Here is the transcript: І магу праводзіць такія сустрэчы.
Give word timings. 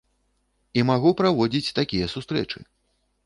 І 0.79 0.83
магу 0.89 1.11
праводзіць 1.19 1.73
такія 1.79 2.05
сустрэчы. 2.17 2.59